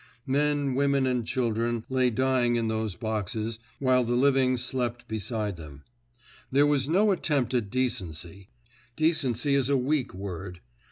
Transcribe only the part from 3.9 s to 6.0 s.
the living slept beside them.